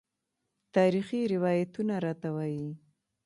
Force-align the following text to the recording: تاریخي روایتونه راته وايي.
تاریخي 0.75 1.19
روایتونه 1.33 1.95
راته 2.05 2.29
وايي. 2.35 2.69